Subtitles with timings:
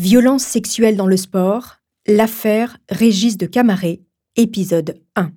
[0.00, 4.00] Violence sexuelle dans le sport, l'affaire Régis de Camaret,
[4.34, 5.30] épisode 1.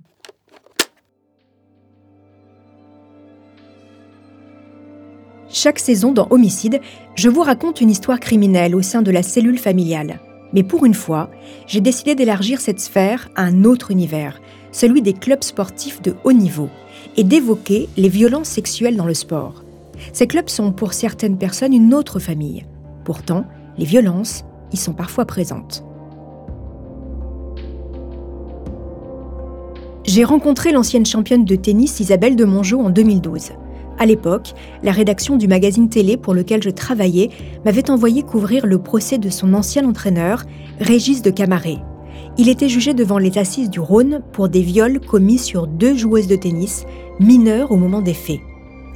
[5.50, 6.80] Chaque saison dans Homicide,
[7.16, 10.22] je vous raconte une histoire criminelle au sein de la cellule familiale.
[10.53, 11.30] Mais pour une fois,
[11.67, 14.39] j'ai décidé d'élargir cette sphère à un autre univers,
[14.72, 16.69] celui des clubs sportifs de haut niveau,
[17.17, 19.66] et d'évoquer les violences sexuelles dans le sport.
[20.14, 22.64] Ces clubs sont pour certaines personnes une autre famille.
[23.03, 23.45] Pourtant,
[23.78, 24.45] les violences
[24.77, 25.83] sont parfois présentes.
[30.05, 33.51] J'ai rencontré l'ancienne championne de tennis Isabelle de Mongeau en 2012.
[33.99, 37.29] À l'époque, la rédaction du magazine télé pour lequel je travaillais
[37.63, 40.44] m'avait envoyé couvrir le procès de son ancien entraîneur,
[40.79, 41.77] Régis de Camaret.
[42.38, 46.27] Il était jugé devant les assises du Rhône pour des viols commis sur deux joueuses
[46.27, 46.85] de tennis,
[47.19, 48.39] mineures au moment des faits.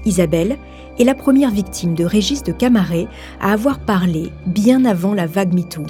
[0.06, 0.58] Isabelle
[1.00, 3.08] est la première victime de Régis de Camaret
[3.40, 5.86] à avoir parlé bien avant la vague MeToo.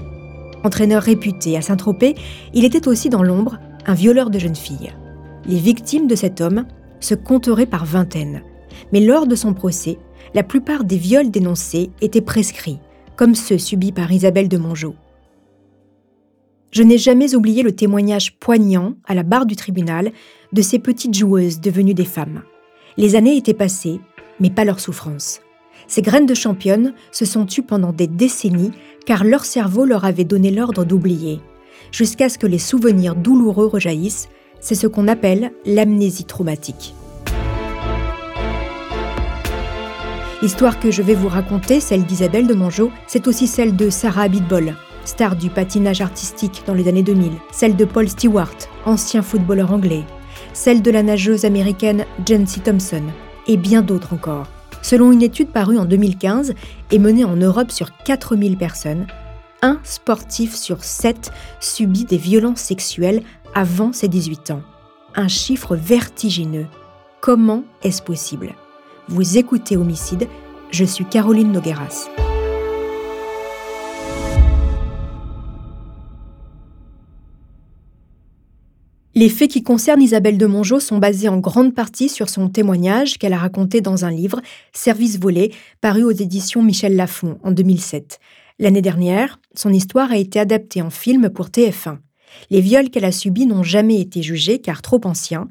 [0.64, 2.16] Entraîneur réputé à Saint-Tropez,
[2.54, 4.92] il était aussi dans l'ombre un violeur de jeunes filles.
[5.46, 6.66] Les victimes de cet homme
[7.00, 8.42] se compteraient par vingtaines.
[8.92, 9.98] Mais lors de son procès,
[10.34, 12.80] la plupart des viols dénoncés étaient prescrits,
[13.16, 14.96] comme ceux subis par Isabelle de Mongeau.
[16.72, 20.12] Je n'ai jamais oublié le témoignage poignant, à la barre du tribunal,
[20.52, 22.44] de ces petites joueuses devenues des femmes.
[22.98, 24.00] Les années étaient passées,
[24.40, 25.42] mais pas leur souffrance.
[25.88, 28.72] Ces graines de championnes se sont tues pendant des décennies
[29.06, 31.40] car leur cerveau leur avait donné l'ordre d'oublier,
[31.92, 34.28] jusqu'à ce que les souvenirs douloureux rejaillissent.
[34.60, 36.94] C'est ce qu'on appelle l'amnésie traumatique.
[40.42, 44.24] L'histoire que je vais vous raconter, celle d'Isabelle de Mongeau, c'est aussi celle de Sarah
[44.24, 44.76] Abitbol,
[45.06, 48.56] star du patinage artistique dans les années 2000, celle de Paul Stewart,
[48.86, 50.04] ancien footballeur anglais,
[50.54, 53.04] celle de la nageuse américaine Jancy Thompson,
[53.48, 54.48] et bien d'autres encore.
[54.82, 56.54] Selon une étude parue en 2015
[56.92, 59.08] et menée en Europe sur 4000 personnes,
[59.62, 63.24] un sportif sur sept subit des violences sexuelles
[63.56, 64.62] avant ses 18 ans.
[65.16, 66.68] Un chiffre vertigineux.
[67.22, 68.54] Comment est-ce possible?
[69.08, 70.28] Vous écoutez Homicide,
[70.72, 72.08] je suis Caroline Nogueras.
[79.18, 83.18] Les faits qui concernent Isabelle de Mongeau sont basés en grande partie sur son témoignage
[83.18, 85.52] qu'elle a raconté dans un livre, Service volé,
[85.82, 88.20] paru aux éditions Michel Lafon en 2007.
[88.60, 91.98] L'année dernière, son histoire a été adaptée en film pour TF1.
[92.52, 95.48] Les viols qu'elle a subis n'ont jamais été jugés car trop anciens.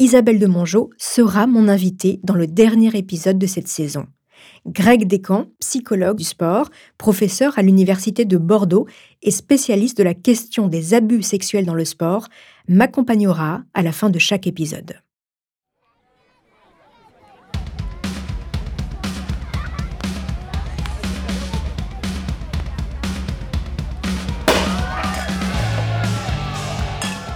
[0.00, 4.06] Isabelle de Mongeau sera mon invitée dans le dernier épisode de cette saison.
[4.66, 8.88] Greg Descamps, psychologue du sport, professeur à l'Université de Bordeaux
[9.22, 12.28] et spécialiste de la question des abus sexuels dans le sport,
[12.68, 14.94] m'accompagnera à la fin de chaque épisode.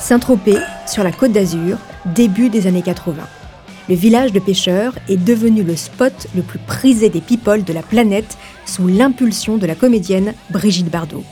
[0.00, 0.56] Saint-Tropez,
[0.86, 1.76] sur la côte d'Azur,
[2.14, 3.22] début des années 80.
[3.90, 7.82] Le village de pêcheurs est devenu le spot le plus prisé des people de la
[7.82, 11.24] planète sous l'impulsion de la comédienne Brigitte Bardot.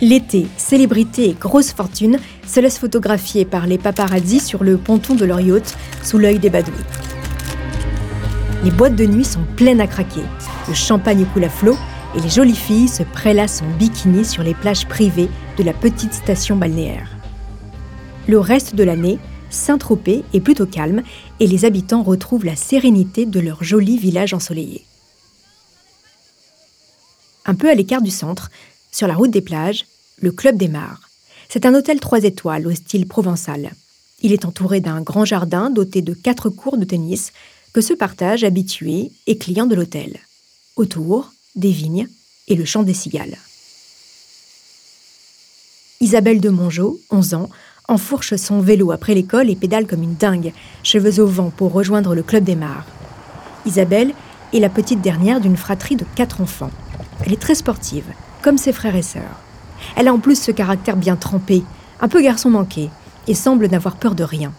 [0.00, 5.24] L'été, célébrité et grosse fortune se laissent photographier par les paparazzi sur le ponton de
[5.24, 6.72] leur yacht sous l'œil des badauds.
[8.64, 10.22] Les boîtes de nuit sont pleines à craquer,
[10.68, 11.76] le champagne coule à flot
[12.16, 16.14] et les jolies filles se prélassent en bikini sur les plages privées de la petite
[16.14, 17.10] station balnéaire.
[18.26, 19.18] Le reste de l'année,
[19.50, 21.02] Saint-Tropez est plutôt calme
[21.40, 24.86] et les habitants retrouvent la sérénité de leur joli village ensoleillé.
[27.46, 28.50] Un peu à l'écart du centre,
[28.90, 29.84] sur la route des plages,
[30.20, 31.03] le Club des Mares.
[31.48, 33.72] C'est un hôtel 3 étoiles au style provençal.
[34.22, 37.32] Il est entouré d'un grand jardin doté de quatre cours de tennis,
[37.72, 40.18] que se partagent habitués et clients de l'hôtel.
[40.76, 42.08] Autour, des vignes
[42.48, 43.36] et le chant des cigales.
[46.00, 47.50] Isabelle de Mongeau, 11 ans,
[47.88, 50.52] enfourche son vélo après l'école et pédale comme une dingue,
[50.82, 52.86] cheveux au vent pour rejoindre le club des mares.
[53.66, 54.14] Isabelle
[54.52, 56.70] est la petite dernière d'une fratrie de quatre enfants.
[57.24, 58.06] Elle est très sportive,
[58.42, 59.43] comme ses frères et sœurs.
[59.96, 61.62] Elle a en plus ce caractère bien trempé,
[62.00, 62.90] un peu garçon manqué,
[63.26, 64.52] et semble n'avoir peur de rien.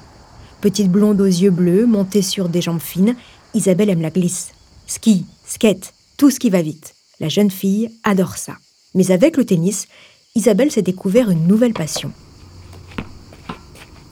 [0.62, 3.16] Petite blonde aux yeux bleus, montée sur des jambes fines,
[3.54, 4.51] Isabelle aime la glisse.
[4.88, 6.95] Ski, skate, tout ce qui va vite.
[7.19, 8.54] La jeune fille adore ça.
[8.94, 9.88] Mais avec le tennis,
[10.36, 12.12] Isabelle s'est découvert une nouvelle passion.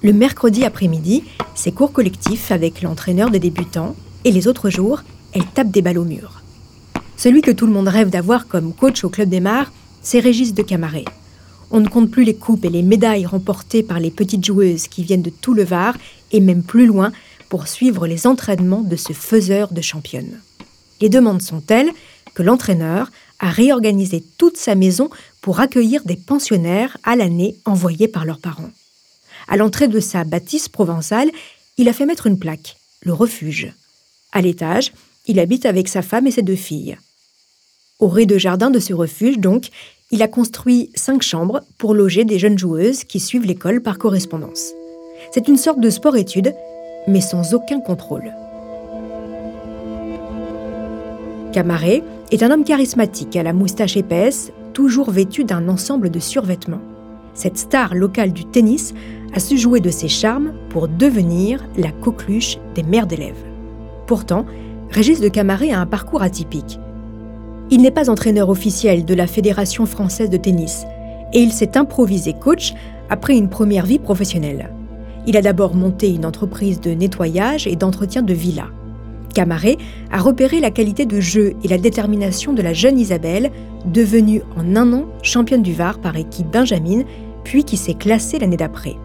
[0.02, 1.24] Le mercredi après-midi,
[1.56, 3.96] c'est cours collectif avec l'entraîneur des débutants,
[4.26, 5.02] et les autres jours,
[5.34, 6.42] elle tape des balles au mur.
[7.18, 9.72] Celui que tout le monde rêve d'avoir comme coach au Club des Mars,
[10.04, 11.06] c'est Régis de Camaret.
[11.72, 15.04] On ne compte plus les coupes et les médailles remportées par les petites joueuses qui
[15.04, 15.98] viennent de tout le Var
[16.32, 17.12] et même plus loin
[17.50, 20.40] pour suivre les entraînements de ce faiseur de championne.
[21.02, 21.92] Les demandes sont telles
[22.36, 25.10] que l'entraîneur a réorganisé toute sa maison
[25.42, 28.72] pour accueillir des pensionnaires à l'année envoyés par leurs parents.
[29.48, 31.32] À l'entrée de sa bâtisse provençale,
[31.78, 33.74] il a fait mettre une plaque, le refuge.
[34.32, 34.94] À l'étage,
[35.28, 36.98] il habite avec sa femme et ses deux filles.
[38.00, 39.70] Au rez-de-jardin de ce refuge, donc,
[40.14, 44.72] il a construit cinq chambres pour loger des jeunes joueuses qui suivent l'école par correspondance.
[45.32, 46.54] C'est une sorte de sport-étude,
[47.08, 48.32] mais sans aucun contrôle.
[51.52, 56.82] Camaret est un homme charismatique à la moustache épaisse, toujours vêtu d'un ensemble de survêtements.
[57.34, 58.94] Cette star locale du tennis
[59.34, 63.44] a su jouer de ses charmes pour devenir la coqueluche des mères d'élèves.
[64.06, 64.46] Pourtant,
[64.92, 66.78] Régis de Camaret a un parcours atypique.
[67.74, 70.86] Il n'est pas entraîneur officiel de la Fédération française de tennis
[71.34, 72.76] et il s'est improvisé coach
[73.10, 74.70] après une première vie professionnelle.
[75.26, 78.70] Il a d'abord monté une entreprise de nettoyage et d'entretien de villas.
[79.34, 79.78] Camaret
[80.12, 83.50] a repéré la qualité de jeu et la détermination de la jeune Isabelle,
[83.92, 87.02] devenue en un an championne du Var par équipe Benjamin,
[87.44, 88.98] puis qui s'est classée l'année d'après.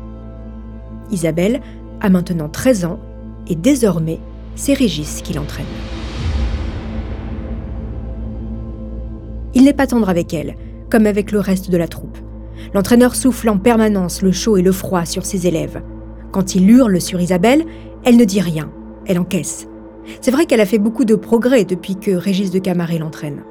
[1.10, 1.62] Isabelle
[2.02, 2.98] a maintenant 13 ans
[3.46, 4.20] et désormais,
[4.56, 5.64] c'est Régis qui l'entraîne.
[9.54, 10.56] Il n'est pas tendre avec elle,
[10.90, 12.18] comme avec le reste de la troupe.
[12.74, 15.82] L'entraîneur souffle en permanence le chaud et le froid sur ses élèves.
[16.32, 17.64] Quand il hurle sur Isabelle,
[18.04, 18.70] elle ne dit rien,
[19.06, 19.68] elle encaisse.
[20.20, 23.42] C'est vrai qu'elle a fait beaucoup de progrès depuis que Régis de Camaret l'entraîne.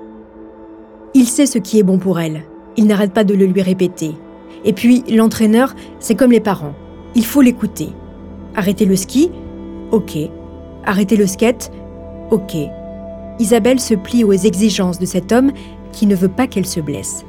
[1.13, 2.44] Il sait ce qui est bon pour elle,
[2.75, 4.11] il n'arrête pas de le lui répéter.
[4.65, 6.73] Et puis, l'entraîneur, c'est comme les parents
[7.17, 7.89] il faut l'écouter.
[8.55, 9.31] Arrêter le ski?
[9.91, 10.17] Ok.
[10.85, 11.71] Arrêter le skate?
[12.29, 12.55] Ok.
[13.39, 15.51] Isabelle se plie aux exigences de cet homme
[15.97, 17.25] qui ne veut pas qu'elle se blesse.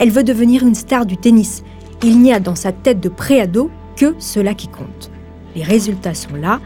[0.00, 1.62] Elle veut devenir une star du tennis.
[2.02, 5.12] Il n'y a dans sa tête de préado que cela qui compte.
[5.54, 6.60] Les résultats sont là.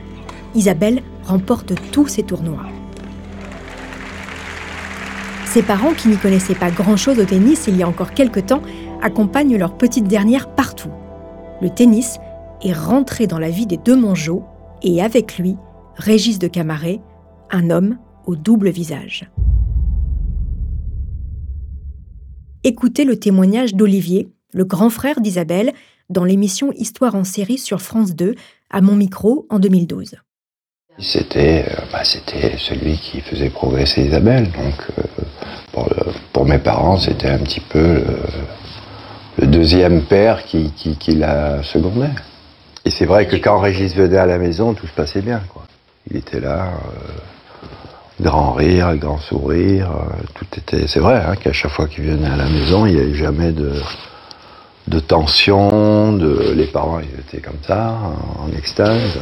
[0.55, 2.65] Isabelle remporte tous ses tournois.
[5.45, 8.63] Ses parents, qui n'y connaissaient pas grand-chose au tennis il y a encore quelques temps,
[9.03, 10.91] accompagnent leur petite dernière partout.
[11.61, 12.19] Le tennis,
[12.63, 14.45] est rentré dans la vie des deux Mongeaux
[14.83, 15.57] et avec lui,
[15.97, 17.01] Régis de Camaret,
[17.51, 19.29] un homme au double visage.
[22.65, 25.73] Écoutez le témoignage d'Olivier, le grand frère d'Isabelle,
[26.11, 28.37] dans l'émission Histoire en série sur France 2,
[28.71, 30.15] à mon micro en 2012.
[31.01, 34.45] C'était euh, bah, celui qui faisait progresser Isabelle.
[34.53, 38.05] Donc, euh, pour, mes parents, c'était un petit peu
[39.39, 40.71] le, deuxième père qui,
[41.09, 42.11] la secondait.
[42.85, 45.43] Et c'est vrai que quand Régis venait à la maison, tout se passait bien.
[46.09, 47.11] Il était là, euh,
[48.23, 50.87] grand rire, grand sourire, euh, tout était.
[50.87, 53.53] C'est vrai hein, qu'à chaque fois qu'il venait à la maison, il n'y avait jamais
[53.53, 53.73] de,
[54.89, 56.17] de tension.
[56.55, 57.99] Les parents étaient comme ça,
[58.39, 59.21] en, en extase.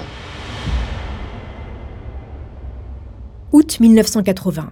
[3.52, 4.71] Août 1980.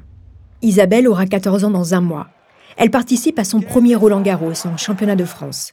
[0.62, 2.28] Isabelle aura 14 ans dans un mois.
[2.76, 5.72] Elle participe à son premier Roland Garros en championnat de France.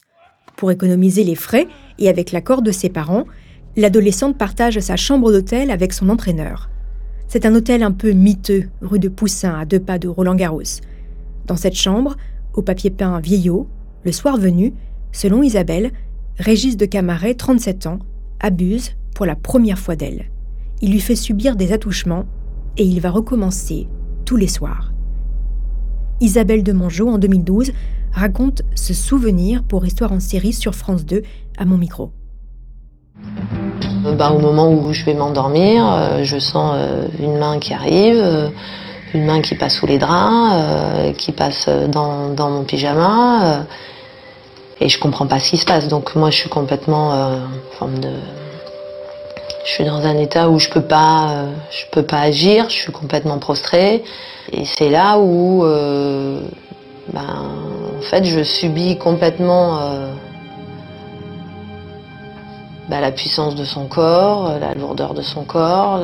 [0.56, 3.26] Pour économiser les frais et avec l'accord de ses parents,
[3.76, 6.68] l'adolescente partage sa chambre d'hôtel avec son entraîneur.
[7.28, 10.80] C'est un hôtel un peu miteux, rue de Poussin, à deux pas de Roland-Garros.
[11.46, 12.16] Dans cette chambre,
[12.54, 13.68] au papier peint vieillot,
[14.04, 14.72] le soir venu,
[15.12, 15.90] selon Isabelle,
[16.38, 17.98] Régis de Camaret, 37 ans,
[18.40, 20.26] abuse pour la première fois d'elle.
[20.80, 22.26] Il lui fait subir des attouchements
[22.76, 23.88] et il va recommencer
[24.24, 24.92] tous les soirs.
[26.20, 27.72] Isabelle de Mongeau, en 2012,
[28.12, 31.22] raconte ce souvenir pour Histoire en série sur France 2
[31.58, 32.12] à mon micro.
[34.16, 37.74] Euh, bah, au moment où je vais m'endormir, euh, je sens euh, une main qui
[37.74, 38.50] arrive,
[39.14, 43.64] une main qui passe sous les draps, qui passe dans, dans mon pyjama,
[44.80, 45.88] et je comprends pas ce qui se passe.
[45.88, 48.10] Donc moi je suis complètement en forme de...
[49.64, 52.92] Je suis dans un état où je peux pas, je peux pas agir, je suis
[52.92, 54.04] complètement prostrée.
[54.52, 55.64] Et c'est là où,
[57.12, 57.26] ben,
[57.98, 59.78] en fait, je subis complètement
[62.88, 66.00] ben, la puissance de son corps, la lourdeur de son corps.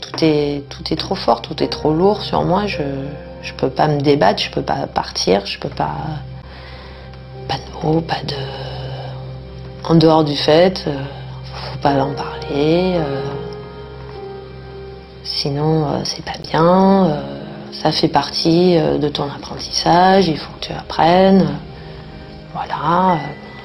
[0.00, 2.66] Tout, est, tout est trop fort, tout est trop lourd sur moi.
[2.66, 5.96] Je ne peux pas me débattre, je peux pas partir, je peux pas.
[7.48, 8.34] Pas de mots, pas de.
[9.86, 11.02] En dehors du fait, euh,
[11.72, 12.94] faut pas en parler.
[12.96, 13.20] Euh,
[15.24, 17.20] sinon, euh, c'est pas bien.
[17.72, 21.46] ça fait partie de ton apprentissage, il faut que tu apprennes.
[22.54, 23.18] Voilà.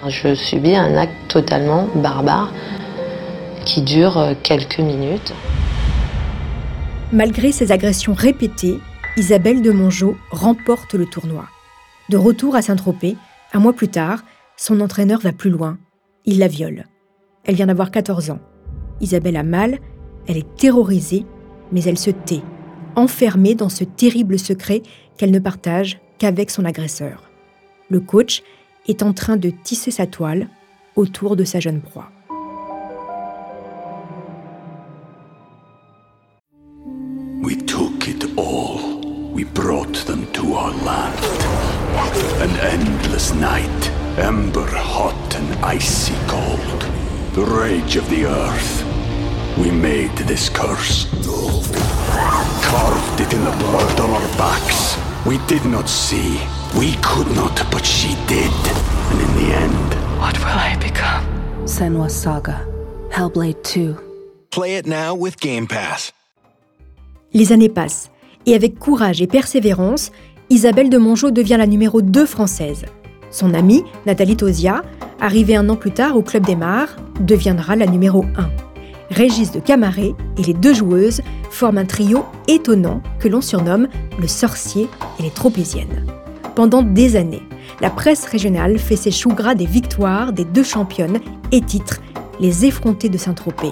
[0.08, 2.54] Je subis un acte totalement barbare
[3.66, 5.34] qui dure quelques minutes.
[7.12, 8.80] Malgré ces agressions répétées,
[9.18, 11.46] Isabelle de Mongeau remporte le tournoi.
[12.10, 13.18] De retour à Saint-Tropez,
[13.54, 14.24] un mois plus tard,
[14.56, 15.78] son entraîneur va plus loin.
[16.26, 16.86] Il la viole.
[17.44, 18.40] Elle vient d'avoir 14 ans.
[19.02, 19.80] Isabelle a mal,
[20.28, 21.26] elle est terrorisée,
[21.72, 22.42] mais elle se tait,
[22.96, 24.82] enfermée dans ce terrible secret
[25.18, 27.24] qu'elle ne partage qu'avec son agresseur.
[27.90, 28.44] Le coach
[28.90, 30.48] est en train de tisser sa toile
[30.96, 32.12] autour de sa jeune proie.
[37.42, 39.00] We took it all.
[39.34, 41.16] We brought them to our land.
[42.42, 46.86] An endless night, ember hot and icy cold.
[47.36, 48.84] The rage of the earth.
[49.58, 51.08] We made this curse.
[52.64, 54.98] Carved it in the blood on our backs.
[55.26, 56.40] We did not see.
[56.76, 58.52] We could not, but she did.
[59.12, 61.24] And in the end, what will I become?
[61.66, 62.66] Senwa Saga,
[63.10, 63.96] Hellblade 2.
[64.52, 66.14] Play it now with Game Pass.
[67.34, 68.12] Les années passent,
[68.46, 70.12] et avec courage et persévérance,
[70.50, 72.86] Isabelle de Mongeau devient la numéro 2 française.
[73.32, 74.84] Son amie, Nathalie Tosia,
[75.20, 78.50] arrivée un an plus tard au Club des Mars, deviendra la numéro 1.
[79.12, 83.88] Régis de Camaret et les deux joueuses forment un trio étonnant que l'on surnomme
[84.20, 84.88] le sorcier
[85.20, 86.06] et les tropéziennes.
[86.60, 87.44] Pendant des années,
[87.80, 91.22] la presse régionale fait ses choux gras des victoires des deux championnes
[91.54, 92.02] et titre
[92.42, 93.72] Les effrontés de Saint-Tropez.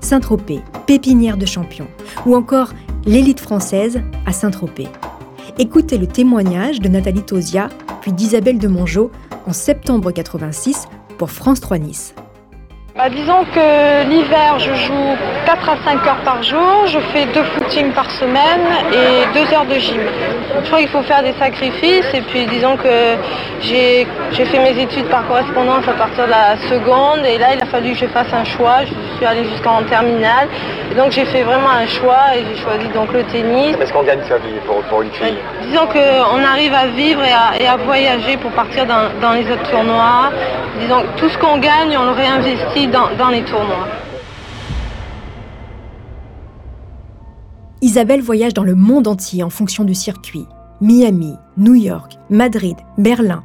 [0.00, 1.88] Saint-Tropez, pépinière de champions,
[2.24, 2.70] ou encore
[3.04, 4.88] l'élite française à Saint-Tropez.
[5.58, 7.68] Écoutez le témoignage de Nathalie Tosia
[8.00, 9.10] puis d'Isabelle de Mongeau
[9.46, 12.14] en septembre 86 pour France 3 Nice.
[12.96, 17.44] Bah, disons que l'hiver, je joue 4 à 5 heures par jour, je fais deux
[17.44, 20.00] footings par semaine et 2 heures de gym.
[20.62, 23.16] Je crois qu'il faut faire des sacrifices et puis disons que
[23.60, 27.66] j'ai fait mes études par correspondance à partir de la seconde et là il a
[27.66, 28.84] fallu que je fasse un choix.
[28.84, 30.48] Je suis allée jusqu'en terminale
[30.90, 33.76] et donc j'ai fait vraiment un choix et j'ai choisi donc le tennis.
[33.80, 35.38] Est-ce qu'on gagne sa vie pour, une fille?
[35.62, 40.30] Disons qu'on arrive à vivre et à, voyager pour partir dans, dans les autres tournois.
[40.80, 43.86] Disons tout ce qu'on gagne, on le réinvestit dans, les tournois.
[47.84, 50.46] Isabelle voyage dans le monde entier en fonction du circuit.
[50.80, 53.42] Miami, New York, Madrid, Berlin.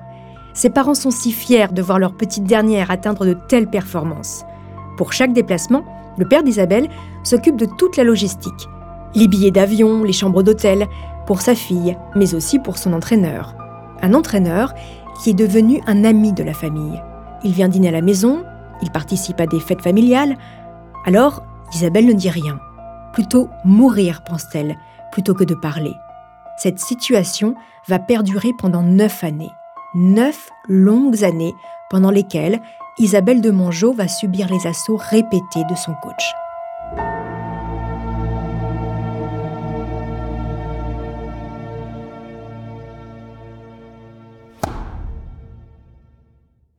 [0.53, 4.43] Ses parents sont si fiers de voir leur petite dernière atteindre de telles performances.
[4.95, 5.83] Pour chaque déplacement,
[6.19, 6.87] le père d'Isabelle
[7.23, 8.69] s'occupe de toute la logistique.
[9.15, 10.85] Les billets d'avion, les chambres d'hôtel,
[11.25, 13.55] pour sa fille, mais aussi pour son entraîneur.
[14.03, 14.75] Un entraîneur
[15.19, 17.01] qui est devenu un ami de la famille.
[17.43, 18.43] Il vient dîner à la maison,
[18.83, 20.37] il participe à des fêtes familiales.
[21.07, 21.41] Alors,
[21.73, 22.59] Isabelle ne dit rien.
[23.17, 24.77] Plutôt mourir, pense-t-elle,
[25.11, 25.95] plutôt que de parler.
[26.55, 27.55] Cette situation
[27.87, 29.49] va perdurer pendant neuf années.
[29.95, 31.55] Neuf longues années
[31.89, 32.61] pendant lesquelles
[32.99, 36.23] Isabelle de Mongeau va subir les assauts répétés de son coach.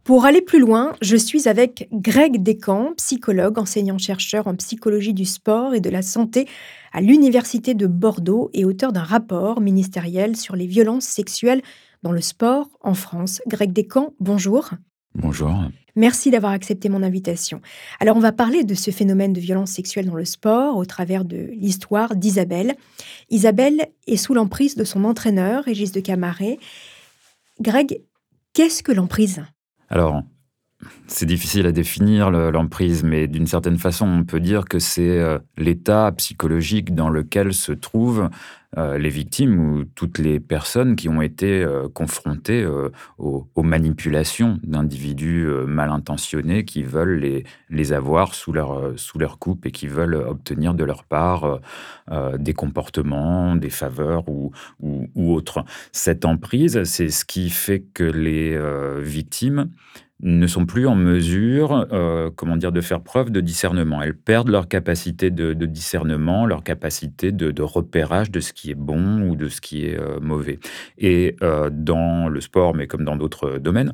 [0.09, 5.75] Pour aller plus loin, je suis avec Greg Descamps, psychologue, enseignant-chercheur en psychologie du sport
[5.75, 6.49] et de la santé
[6.95, 11.61] à l'Université de Bordeaux et auteur d'un rapport ministériel sur les violences sexuelles
[12.03, 13.43] dans le sport en France.
[13.47, 14.71] Greg Descamps, bonjour.
[15.15, 15.53] Bonjour.
[15.95, 17.61] Merci d'avoir accepté mon invitation.
[18.01, 21.27] Alors on va parler de ce phénomène de violence sexuelle dans le sport au travers
[21.27, 22.77] de l'histoire d'Isabelle.
[23.29, 26.59] Isabelle est sous l'emprise de son entraîneur, Régis de Camaret.
[27.61, 28.01] Greg,
[28.55, 29.43] qu'est-ce que l'emprise?
[29.89, 30.23] Alors,
[31.09, 35.39] c'est difficile à définir l'emprise, mais d'une certaine façon, on peut dire que c'est euh,
[35.57, 38.29] l'état psychologique dans lequel se trouvent
[38.77, 42.65] euh, les victimes ou toutes les personnes qui ont été euh, confrontées
[43.17, 49.67] aux, manipulations d'individus mal intentionnés qui veulent les, les avoir sous leur, sous leur coupe
[49.67, 51.61] et qui veulent obtenir de leur part
[52.39, 55.41] des comportements, des faveurs ou, ou, ou.
[55.93, 58.59] Cette emprise, c'est ce qui fait que les
[59.03, 59.71] victimes
[60.21, 64.03] ne sont plus en mesure, euh, comment dire, de faire preuve de discernement.
[64.03, 69.29] Elles perdent leur capacité de, discernement, leur capacité de, repérage de ce qui est bon
[69.29, 70.59] ou de ce qui est euh, mauvais.
[70.97, 73.93] Et euh, dans le sport, mais comme dans d'autres domaines,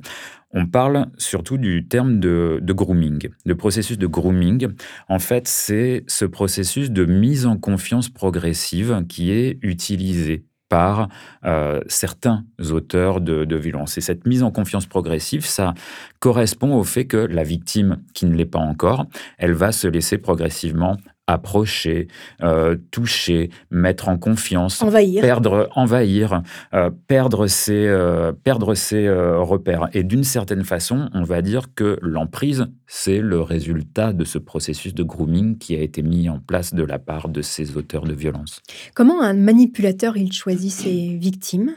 [0.53, 3.29] on parle surtout du terme de, de, grooming.
[3.45, 4.69] Le processus de grooming,
[5.09, 11.09] en fait, c'est ce processus de mise en confiance progressive qui est utilisé par
[11.45, 13.99] euh, certains auteurs de, de violence.
[13.99, 15.75] Et cette mise en confiance progressive, ça
[16.21, 19.07] correspond au fait que la victime, qui ne l'est pas encore,
[19.39, 22.09] elle va se laisser progressivement approcher,
[22.43, 26.43] euh, toucher, mettre en confiance, envahir, perdre, envahir,
[26.75, 29.89] euh, perdre ses, euh, perdre ses repères.
[29.95, 34.95] Et d'une certaine façon, on va dire que l'emprise, c'est le résultat de ce processus
[34.95, 38.13] de grooming qui a été mis en place de la part de ces auteurs de
[38.13, 38.61] violence.
[38.95, 41.77] Comment un manipulateur il choisit ses victimes?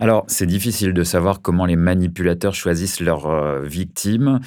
[0.00, 4.40] Alors, c'est difficile de savoir comment les manipulateurs choisissent leurs victimes.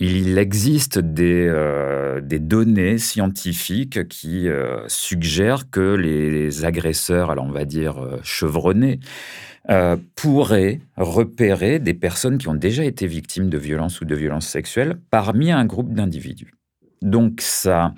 [0.00, 7.64] Il existe euh, des, données scientifiques qui euh, suggèrent que les agresseurs, alors on va
[7.64, 9.00] dire euh, chevronnés,
[10.14, 14.98] pourraient repérer des personnes qui ont déjà été victimes de violences ou de violences sexuelles
[15.10, 16.57] parmi un groupe d'individus.
[17.02, 17.92] Donc ça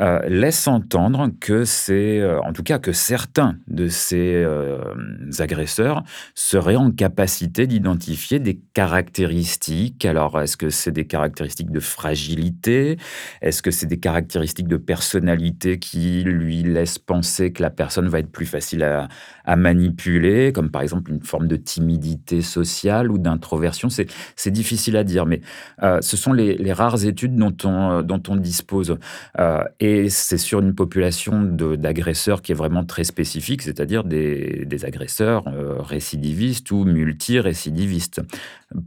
[0.00, 4.78] euh, laisse entendre que c'est, euh, en tout cas que certains de ces euh,
[5.38, 6.02] agresseurs
[6.34, 10.06] seraient en capacité d'identifier des caractéristiques.
[10.06, 12.96] Alors, est-ce que c'est des caractéristiques de fragilité?
[13.42, 18.20] Est-ce que c'est des caractéristiques de personnalité qui lui laissent penser que la personne va
[18.20, 19.08] être plus facile à,
[19.56, 23.88] manipuler, comme par exemple une forme de timidité sociale ou d'introversion?
[23.90, 25.40] C'est difficile à dire, mais
[25.80, 28.98] ce sont les, rares études dont on, dont on dispose.
[29.80, 35.80] Et c'est sur une population d'agresseurs qui est vraiment très spécifique, c'est-à-dire des, agresseurs euh,
[35.80, 38.20] récidivistes ou multirécidivistes.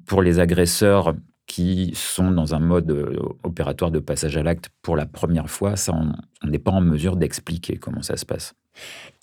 [0.05, 1.15] Pour les agresseurs
[1.47, 5.75] qui sont dans un mode euh, opératoire de passage à l'acte pour la première fois,
[5.75, 8.53] ça, on n'est pas en mesure d'expliquer comment ça se passe.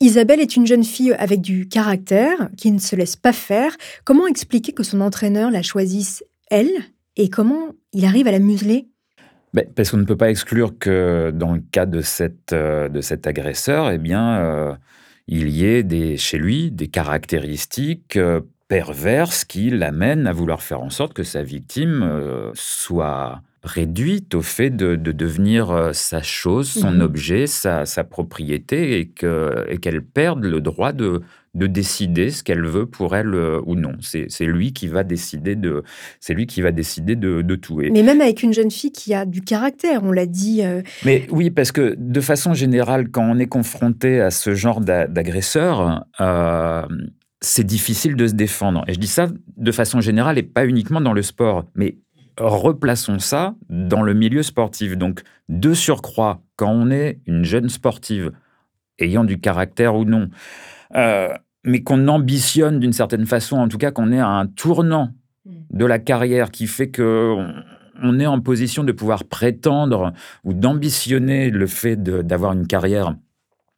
[0.01, 3.77] Isabelle est une jeune fille avec du caractère, qui ne se laisse pas faire.
[4.05, 6.73] Comment expliquer que son entraîneur la choisisse, elle,
[7.17, 8.87] et comment il arrive à la museler?
[9.53, 12.01] Ben, parce qu'on ne peut pas exclure que dans le cas de,
[12.53, 14.75] euh, cet agresseur, eh bien, euh,
[15.27, 20.89] il y ait chez lui des caractéristiques euh, perverses qui l'amènent à vouloir faire en
[20.89, 27.47] sorte que sa victime soit réduite au fait de, devenir sa chose, son mmh objet,
[27.47, 31.23] sa, sa, propriété, et qu'elle et perde le droit de,
[31.55, 33.93] de décider ce qu'elle veut pour elle euh, ou non.
[34.01, 35.83] C'est lui qui va décider de,
[36.19, 37.77] c'est lui qui va décider de, de tout.
[37.77, 40.63] Mais même avec une jeune fille qui a du caractère, on l'a dit.
[40.65, 44.81] Euh, Mais oui, parce que de façon générale, quand on est confronté à ce genre
[44.81, 46.83] d'agresseur, euh,
[47.41, 48.85] c'est difficile de se défendre.
[48.89, 51.67] Et je dis ça de façon générale et pas uniquement dans le sport.
[51.75, 51.97] Mais
[52.39, 54.97] replaçons ça dans le milieu sportif.
[54.97, 58.33] Donc, de surcroît, quand on est une jeune sportive,
[58.99, 60.29] ayant du caractère ou non,
[60.95, 61.29] euh,
[61.65, 65.11] mais qu'on ambitionne d'une certaine façon, en tout cas qu'on est à un tournant
[65.45, 65.53] mm.
[65.71, 67.37] de la carrière qui fait que
[68.03, 70.13] on, est en position de pouvoir prétendre
[70.45, 73.15] ou d'ambitionner le fait d'avoir une carrière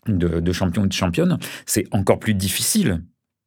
[0.06, 3.02] de, champion ou de championne, c'est encore plus difficile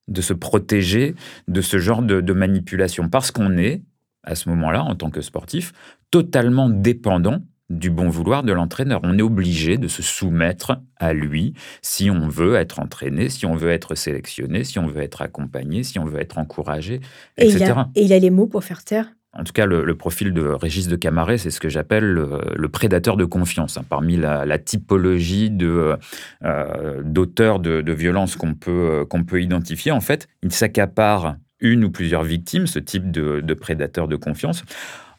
[0.08, 1.16] de se protéger
[1.48, 3.82] de ce genre de manipulation parce qu'on est,
[4.28, 5.74] à ce moment-là, en tant que sportif,
[6.12, 9.02] totalement dépendant du bon vouloir de l'entraîneur.
[9.04, 13.56] On est obligé de se soumettre à lui si on veut être entraîné, si on
[13.56, 17.02] veut être sélectionné, si on veut être accompagné, si on veut être encouragé,
[17.38, 17.58] etc.
[17.58, 19.12] Et il, a, et il a les mots pour faire taire?
[19.34, 23.18] En tout cas, le, profil de Régis de Camaret, c'est ce que j'appelle le, prédateur
[23.18, 23.78] de confiance.
[23.78, 23.86] Hein.
[23.88, 30.28] parmi la, typologie euh, d'auteurs de, de, violence qu'on peut, qu'on peut identifier, en fait,
[30.42, 34.64] il s'accapare une ou plusieurs victimes, ce type de, de prédateur de confiance,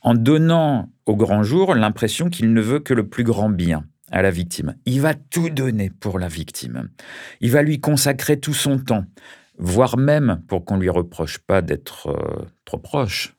[0.02, 4.22] en donnant au grand jour l'impression qu'il ne veut que le plus grand bien à
[4.22, 4.74] la victime.
[4.86, 6.88] Il va tout donner pour la victime.
[7.40, 9.04] Il va lui consacrer tout son temps,
[9.58, 13.34] voire même pour qu'on lui reproche pas d'être euh, trop proche.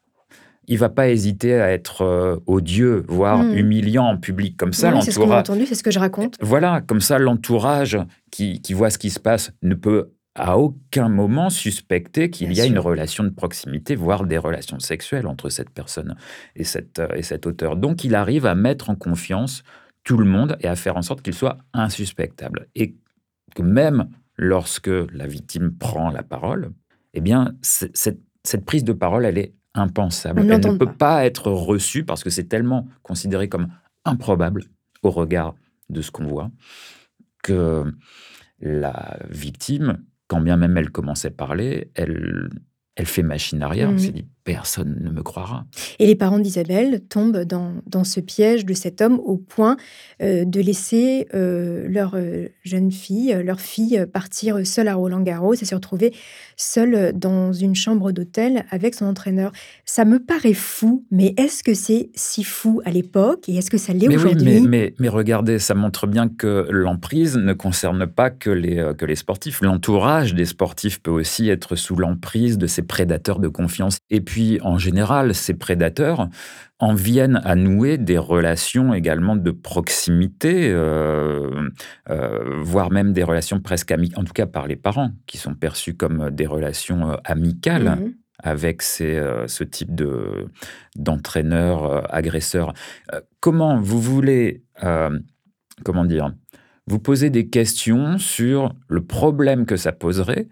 [0.68, 3.58] Il va pas hésiter à être euh, odieux, voire hmm.
[3.58, 4.56] humiliant en public.
[4.56, 5.06] Comme ça, l'entourage.
[5.06, 6.36] C'est ce qu'on a entendu, c'est ce que je raconte.
[6.42, 7.98] Voilà, comme ça, l'entourage
[8.30, 12.62] qui, qui voit ce qui se passe ne peut à aucun moment suspecter qu'il y
[12.62, 16.16] a une relation de proximité, voire des relations sexuelles entre cette personne
[16.56, 17.76] et, cette, et cet auteur.
[17.76, 19.64] Donc il arrive à mettre en confiance
[20.04, 22.68] tout le monde et à faire en sorte qu'il soit insuspectable.
[22.76, 22.96] Et
[23.54, 26.72] que même lorsque la victime prend la parole,
[27.14, 30.42] eh bien, cette, cette prise de parole, elle est impensable.
[30.42, 33.68] elle ne peut pas être reçue parce que c'est tellement considéré comme
[34.06, 34.64] improbable
[35.04, 35.56] au regard
[35.90, 36.50] de ce qu'on voit
[37.44, 37.86] que
[38.60, 42.50] la victime quand bien même elle commençait à parler, elle,
[42.96, 43.90] elle fait machine arrière.
[43.90, 44.00] Elle mmh.
[44.00, 45.66] s'est dit, personne ne me croira.
[46.00, 49.78] Et les parents d'Isabelle tombent dans, dans, ce piège de cet homme au point
[50.24, 55.66] euh, de laisser euh, leur euh, jeune fille, leur fille, partir seule à Roland-Garros et
[55.66, 56.16] se retrouver
[56.58, 59.52] seule dans une chambre d'hôtel avec son entraîneur.
[59.86, 63.78] Ça me paraît fou, mais est-ce que c'est si fou à l'époque et est-ce que
[63.78, 68.32] ça l'est aujourd'hui mais, mais, mais, regardez, ça montre bien que l'emprise ne concerne pas
[68.32, 69.62] que les, que les sportifs.
[69.62, 74.00] L'entourage des sportifs peut aussi être sous l'emprise de ces prédateurs de confiance.
[74.10, 76.30] Et puis, en général, ces prédateurs
[76.80, 81.70] en viennent à nouer des relations également de proximité, euh,
[82.10, 85.56] euh, voire même des relations presque amicales, en tout cas par les parents, qui sont
[85.56, 87.98] perçues comme des relations euh, amicales.
[88.00, 90.48] Mmh avec ce type de,
[90.96, 92.72] d'entraîneur agresseur.
[93.42, 94.64] comment vous voulez,
[95.84, 96.32] comment dire,
[96.88, 100.48] vous poser des questions sur le problème que ça poserait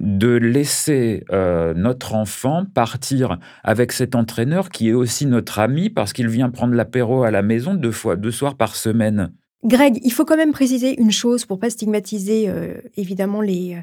[0.00, 6.12] de laisser euh, notre enfant partir avec cet entraîneur qui est aussi notre ami parce
[6.12, 9.32] qu'il vient prendre l'apéro à la maison deux fois, deux soirs par semaine.
[9.64, 13.76] Greg, il faut quand même préciser une chose pour pas stigmatiser euh, évidemment les,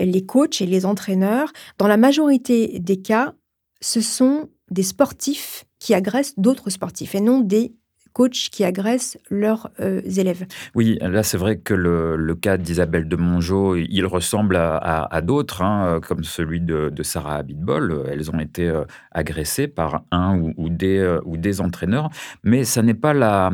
[0.00, 1.52] euh, les coachs et les entraîneurs.
[1.78, 3.34] Dans la majorité des cas,
[3.80, 7.72] ce sont des sportifs qui agressent d'autres sportifs et non des
[8.26, 10.46] qui agressent leurs euh, élèves.
[10.74, 16.00] Oui, là c'est vrai que le, cas d'Isabelle de Mongeau, il ressemble à, d'autres, hein,
[16.06, 18.04] comme celui de, Sarah Abitbol.
[18.10, 22.10] Elles ont été euh, agressées par un ou, des, euh, ou des entraîneurs,
[22.42, 23.50] mais ça n'est pas la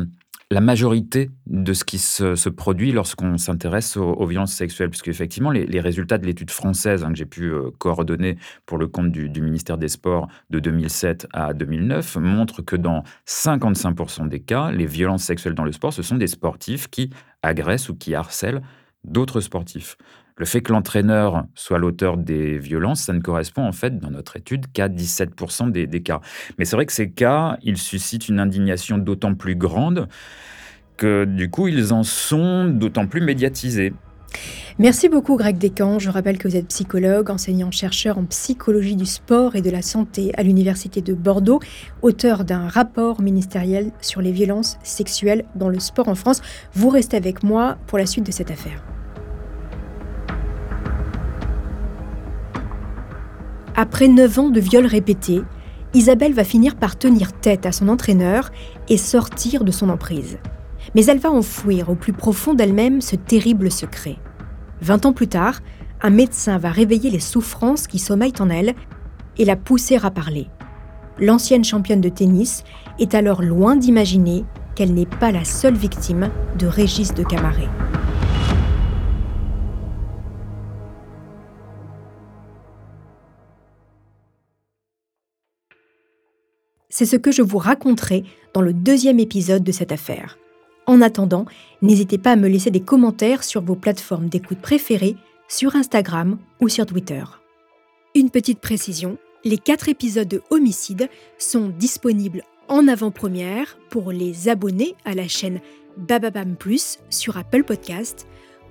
[0.51, 5.79] la majorité de ce qui se, produit lorsqu'on s'intéresse aux, violences sexuelles, puisque effectivement les,
[5.79, 9.77] résultats de l'étude française hein, que j'ai pu euh, coordonner pour le compte du, ministère
[9.77, 15.55] des Sports de 2007 à 2009 montrent que dans 55% des cas, les violences sexuelles
[15.55, 17.09] dans le sport, ce sont des sportifs qui
[17.41, 18.61] agressent ou qui harcèlent
[19.03, 19.97] d'autres sportifs.
[20.37, 24.35] Le fait que l'entraîneur soit l'auteur des violences, ça ne correspond en fait dans notre
[24.35, 26.19] étude qu'à 17% des, cas.
[26.57, 30.09] Mais c'est vrai que ces cas, ils suscitent une indignation d'autant plus grande
[30.97, 33.93] que du coup, ils en sont d'autant plus médiatisés.
[34.77, 35.99] Merci beaucoup Greg Descamps.
[35.99, 40.33] Je rappelle que vous êtes psychologue, enseignant-chercheur en psychologie du sport et de la santé
[40.35, 41.61] à l'Université de Bordeaux,
[42.01, 46.41] auteur d'un rapport ministériel sur les violences sexuelles dans le sport en France.
[46.73, 48.83] Vous restez avec moi pour la suite de cette affaire.
[53.77, 55.41] Après 9 ans de viols répétés,
[55.93, 58.51] Isabelle va finir par tenir tête à son entraîneur
[58.87, 60.37] et sortir de son emprise.
[60.93, 64.15] Mais elle va enfouir au plus profond d'elle-même ce terrible secret.
[64.81, 65.59] Vingt ans plus tard,
[66.01, 68.75] un médecin va réveiller les souffrances qui sommeillent en elle
[69.37, 70.47] et la pousser à parler.
[71.19, 72.63] L'ancienne championne de tennis
[72.97, 77.69] est alors loin d'imaginer qu'elle n'est pas la seule victime de Régis de Camaret.
[86.97, 90.39] C'est ce que je vous raconterai dans le deuxième épisode de cette affaire.
[90.85, 91.45] En attendant,
[91.81, 95.17] n'hésitez pas à me laisser des commentaires sur vos plateformes d'écoute préférées,
[95.49, 97.21] sur Instagram ou sur Twitter.
[98.15, 104.95] Une petite précision, les quatre épisodes de Homicide sont disponibles en avant-première pour les abonnés
[105.03, 105.59] à la chaîne
[105.97, 108.25] Bababam Plus sur Apple Podcast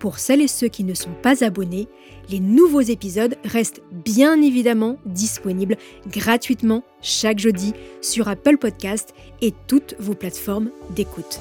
[0.04, 1.88] pour celles et ceux qui ne sont pas abonnés,
[2.28, 9.94] les nouveaux épisodes restent bien évidemment disponibles gratuitement chaque jeudi sur Apple Podcast et toutes
[9.98, 11.40] vos plateformes d'écoute.